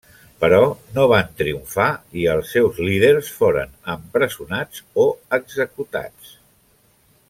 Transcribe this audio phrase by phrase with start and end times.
[0.43, 0.61] Però
[0.95, 1.89] no van triomfar
[2.23, 5.09] i els seus líders foren empresonats o
[5.43, 6.37] executats.